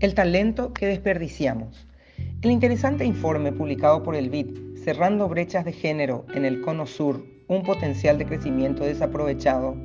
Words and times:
El 0.00 0.14
talento 0.14 0.72
que 0.72 0.86
desperdiciamos. 0.86 1.86
El 2.40 2.50
interesante 2.50 3.04
informe 3.04 3.52
publicado 3.52 4.02
por 4.02 4.16
el 4.16 4.30
BID, 4.30 4.78
Cerrando 4.82 5.28
brechas 5.28 5.66
de 5.66 5.72
género 5.72 6.24
en 6.34 6.46
el 6.46 6.62
Cono 6.62 6.86
Sur, 6.86 7.22
un 7.48 7.62
potencial 7.64 8.16
de 8.16 8.24
crecimiento 8.24 8.82
desaprovechado, 8.82 9.76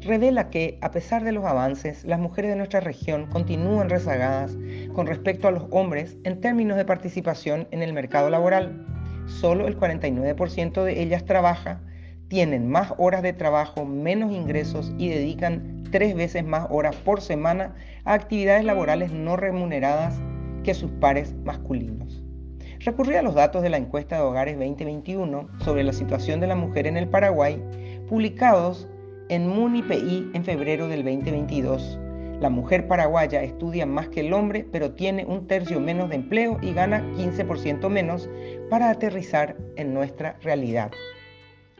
revela 0.00 0.48
que, 0.48 0.78
a 0.80 0.90
pesar 0.90 1.22
de 1.22 1.32
los 1.32 1.44
avances, 1.44 2.02
las 2.04 2.18
mujeres 2.18 2.52
de 2.52 2.56
nuestra 2.56 2.80
región 2.80 3.26
continúan 3.26 3.90
rezagadas 3.90 4.56
con 4.94 5.06
respecto 5.06 5.48
a 5.48 5.50
los 5.50 5.66
hombres 5.70 6.16
en 6.24 6.40
términos 6.40 6.78
de 6.78 6.86
participación 6.86 7.68
en 7.70 7.82
el 7.82 7.92
mercado 7.92 8.30
laboral. 8.30 8.86
Solo 9.26 9.68
el 9.68 9.78
49% 9.78 10.82
de 10.82 11.02
ellas 11.02 11.26
trabaja, 11.26 11.82
tienen 12.28 12.68
más 12.68 12.92
horas 12.98 13.22
de 13.22 13.32
trabajo, 13.32 13.84
menos 13.84 14.32
ingresos 14.32 14.92
y 14.98 15.08
dedican 15.08 15.84
tres 15.90 16.14
veces 16.14 16.44
más 16.44 16.66
horas 16.70 16.94
por 16.96 17.20
semana 17.20 17.74
a 18.04 18.14
actividades 18.14 18.64
laborales 18.64 19.12
no 19.12 19.36
remuneradas 19.36 20.20
que 20.62 20.74
sus 20.74 20.90
pares 20.92 21.34
masculinos. 21.44 22.22
Recurrí 22.80 23.16
a 23.16 23.22
los 23.22 23.34
datos 23.34 23.62
de 23.62 23.70
la 23.70 23.76
encuesta 23.76 24.16
de 24.16 24.22
hogares 24.22 24.58
2021 24.58 25.48
sobre 25.64 25.82
la 25.82 25.92
situación 25.92 26.40
de 26.40 26.46
la 26.46 26.54
mujer 26.54 26.86
en 26.86 26.96
el 26.96 27.08
Paraguay, 27.08 27.62
publicados 28.08 28.86
en 29.28 29.48
MUNIPI 29.48 30.30
en 30.32 30.44
febrero 30.44 30.88
del 30.88 31.04
2022. 31.04 31.98
La 32.40 32.50
mujer 32.50 32.86
paraguaya 32.86 33.42
estudia 33.42 33.84
más 33.84 34.08
que 34.10 34.20
el 34.20 34.32
hombre, 34.32 34.64
pero 34.70 34.92
tiene 34.92 35.24
un 35.24 35.48
tercio 35.48 35.80
menos 35.80 36.08
de 36.10 36.16
empleo 36.16 36.58
y 36.62 36.72
gana 36.72 37.02
15% 37.16 37.88
menos 37.88 38.28
para 38.70 38.90
aterrizar 38.90 39.56
en 39.74 39.92
nuestra 39.92 40.38
realidad. 40.40 40.92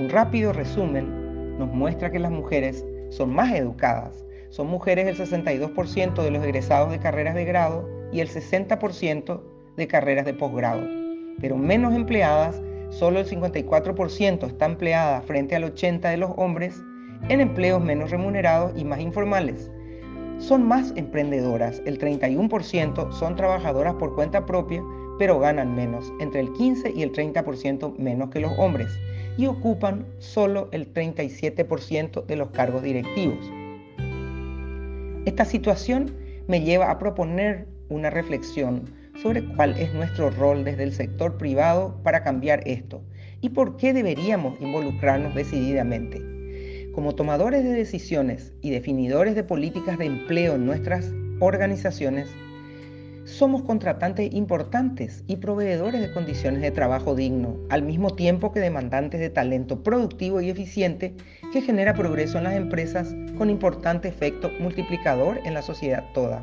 Un 0.00 0.08
rápido 0.08 0.54
resumen 0.54 1.58
nos 1.58 1.68
muestra 1.68 2.10
que 2.10 2.18
las 2.18 2.30
mujeres 2.30 2.86
son 3.10 3.34
más 3.34 3.52
educadas. 3.52 4.24
Son 4.48 4.66
mujeres 4.66 5.06
el 5.06 5.14
62% 5.18 6.22
de 6.22 6.30
los 6.30 6.42
egresados 6.42 6.90
de 6.90 6.98
carreras 6.98 7.34
de 7.34 7.44
grado 7.44 7.86
y 8.10 8.20
el 8.20 8.30
60% 8.30 9.42
de 9.76 9.86
carreras 9.86 10.24
de 10.24 10.32
posgrado. 10.32 10.88
Pero 11.38 11.58
menos 11.58 11.94
empleadas, 11.94 12.62
solo 12.88 13.20
el 13.20 13.26
54% 13.26 14.46
está 14.46 14.64
empleada 14.64 15.20
frente 15.20 15.54
al 15.54 15.64
80% 15.64 16.08
de 16.08 16.16
los 16.16 16.30
hombres 16.38 16.80
en 17.28 17.42
empleos 17.42 17.84
menos 17.84 18.10
remunerados 18.10 18.72
y 18.80 18.86
más 18.86 19.00
informales. 19.00 19.70
Son 20.40 20.66
más 20.66 20.92
emprendedoras, 20.96 21.82
el 21.84 21.98
31% 21.98 23.12
son 23.12 23.36
trabajadoras 23.36 23.94
por 23.94 24.14
cuenta 24.14 24.46
propia, 24.46 24.82
pero 25.18 25.38
ganan 25.38 25.76
menos, 25.76 26.10
entre 26.18 26.40
el 26.40 26.52
15 26.54 26.92
y 26.96 27.02
el 27.02 27.12
30% 27.12 27.98
menos 27.98 28.30
que 28.30 28.40
los 28.40 28.52
hombres 28.58 28.88
y 29.36 29.46
ocupan 29.46 30.06
solo 30.18 30.68
el 30.72 30.92
37% 30.92 32.24
de 32.24 32.36
los 32.36 32.50
cargos 32.50 32.82
directivos. 32.82 33.38
Esta 35.26 35.44
situación 35.44 36.16
me 36.48 36.62
lleva 36.62 36.90
a 36.90 36.98
proponer 36.98 37.68
una 37.90 38.08
reflexión 38.08 38.90
sobre 39.22 39.44
cuál 39.54 39.76
es 39.78 39.92
nuestro 39.92 40.30
rol 40.30 40.64
desde 40.64 40.84
el 40.84 40.94
sector 40.94 41.36
privado 41.36 42.00
para 42.02 42.22
cambiar 42.22 42.66
esto 42.66 43.02
y 43.42 43.50
por 43.50 43.76
qué 43.76 43.92
deberíamos 43.92 44.58
involucrarnos 44.60 45.34
decididamente. 45.34 46.29
Como 46.92 47.14
tomadores 47.14 47.62
de 47.62 47.72
decisiones 47.72 48.52
y 48.62 48.70
definidores 48.70 49.36
de 49.36 49.44
políticas 49.44 49.96
de 49.96 50.06
empleo 50.06 50.56
en 50.56 50.66
nuestras 50.66 51.12
organizaciones, 51.38 52.28
somos 53.24 53.62
contratantes 53.62 54.34
importantes 54.34 55.22
y 55.28 55.36
proveedores 55.36 56.00
de 56.00 56.12
condiciones 56.12 56.62
de 56.62 56.72
trabajo 56.72 57.14
digno, 57.14 57.56
al 57.68 57.82
mismo 57.82 58.16
tiempo 58.16 58.50
que 58.50 58.58
demandantes 58.58 59.20
de 59.20 59.30
talento 59.30 59.84
productivo 59.84 60.40
y 60.40 60.50
eficiente 60.50 61.14
que 61.52 61.62
genera 61.62 61.94
progreso 61.94 62.38
en 62.38 62.44
las 62.44 62.54
empresas 62.54 63.14
con 63.38 63.50
importante 63.50 64.08
efecto 64.08 64.50
multiplicador 64.58 65.38
en 65.44 65.54
la 65.54 65.62
sociedad 65.62 66.04
toda. 66.12 66.42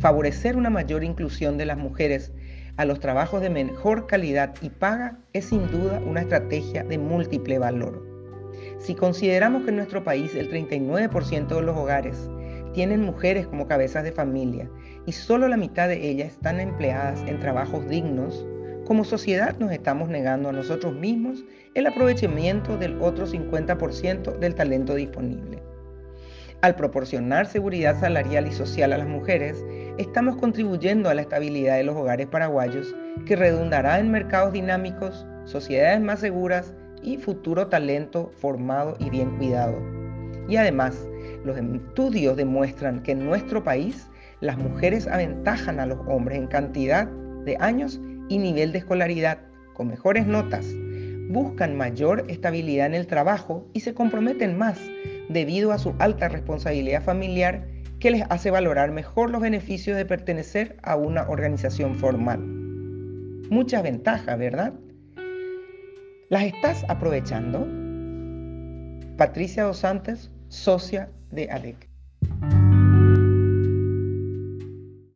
Favorecer 0.00 0.56
una 0.56 0.70
mayor 0.70 1.04
inclusión 1.04 1.58
de 1.58 1.66
las 1.66 1.78
mujeres 1.78 2.32
a 2.76 2.84
los 2.84 2.98
trabajos 2.98 3.40
de 3.40 3.50
mejor 3.50 4.08
calidad 4.08 4.54
y 4.62 4.70
paga 4.70 5.18
es 5.32 5.46
sin 5.46 5.70
duda 5.70 6.00
una 6.04 6.22
estrategia 6.22 6.82
de 6.82 6.98
múltiple 6.98 7.60
valor. 7.60 8.07
Si 8.78 8.94
consideramos 8.94 9.64
que 9.64 9.70
en 9.70 9.76
nuestro 9.76 10.04
país 10.04 10.34
el 10.34 10.50
39% 10.50 11.48
de 11.48 11.62
los 11.62 11.76
hogares 11.76 12.28
tienen 12.72 13.02
mujeres 13.02 13.46
como 13.46 13.66
cabezas 13.66 14.04
de 14.04 14.12
familia 14.12 14.70
y 15.06 15.12
solo 15.12 15.48
la 15.48 15.56
mitad 15.56 15.88
de 15.88 16.08
ellas 16.08 16.32
están 16.32 16.60
empleadas 16.60 17.22
en 17.26 17.40
trabajos 17.40 17.88
dignos, 17.88 18.46
como 18.86 19.04
sociedad 19.04 19.58
nos 19.58 19.72
estamos 19.72 20.08
negando 20.08 20.48
a 20.48 20.52
nosotros 20.52 20.94
mismos 20.94 21.44
el 21.74 21.86
aprovechamiento 21.86 22.76
del 22.76 23.00
otro 23.02 23.26
50% 23.26 24.38
del 24.38 24.54
talento 24.54 24.94
disponible. 24.94 25.62
Al 26.60 26.74
proporcionar 26.74 27.46
seguridad 27.46 28.00
salarial 28.00 28.48
y 28.48 28.52
social 28.52 28.92
a 28.92 28.98
las 28.98 29.06
mujeres, 29.06 29.64
estamos 29.96 30.36
contribuyendo 30.36 31.08
a 31.08 31.14
la 31.14 31.22
estabilidad 31.22 31.76
de 31.76 31.84
los 31.84 31.94
hogares 31.94 32.26
paraguayos, 32.26 32.96
que 33.26 33.36
redundará 33.36 34.00
en 34.00 34.10
mercados 34.10 34.52
dinámicos, 34.52 35.24
sociedades 35.44 36.00
más 36.00 36.18
seguras 36.18 36.74
y 37.02 37.16
futuro 37.16 37.68
talento 37.68 38.30
formado 38.38 38.96
y 38.98 39.10
bien 39.10 39.36
cuidado. 39.36 39.80
Y 40.48 40.56
además, 40.56 41.06
los 41.44 41.56
estudios 41.56 42.36
demuestran 42.36 43.02
que 43.02 43.12
en 43.12 43.24
nuestro 43.24 43.62
país 43.62 44.08
las 44.40 44.56
mujeres 44.58 45.06
aventajan 45.06 45.80
a 45.80 45.86
los 45.86 45.98
hombres 46.06 46.38
en 46.38 46.46
cantidad 46.46 47.06
de 47.44 47.56
años 47.60 48.00
y 48.28 48.38
nivel 48.38 48.72
de 48.72 48.78
escolaridad, 48.78 49.38
con 49.74 49.88
mejores 49.88 50.26
notas, 50.26 50.66
buscan 51.28 51.76
mayor 51.76 52.24
estabilidad 52.28 52.86
en 52.86 52.94
el 52.94 53.06
trabajo 53.06 53.66
y 53.72 53.80
se 53.80 53.94
comprometen 53.94 54.56
más 54.56 54.80
debido 55.28 55.72
a 55.72 55.78
su 55.78 55.94
alta 55.98 56.28
responsabilidad 56.28 57.02
familiar 57.02 57.66
que 57.98 58.10
les 58.10 58.22
hace 58.30 58.50
valorar 58.50 58.92
mejor 58.92 59.30
los 59.30 59.40
beneficios 59.40 59.96
de 59.96 60.06
pertenecer 60.06 60.76
a 60.82 60.96
una 60.96 61.28
organización 61.28 61.96
formal. 61.96 62.38
Muchas 63.50 63.82
ventajas, 63.82 64.38
¿verdad? 64.38 64.72
¿Las 66.30 66.44
estás 66.44 66.84
aprovechando? 66.88 67.66
Patricia 69.16 69.64
Dos 69.64 69.78
Santos, 69.78 70.30
socia 70.48 71.10
de 71.30 71.50
ALEC. 71.50 71.87